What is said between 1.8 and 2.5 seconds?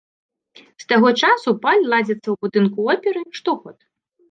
ладзіцца ў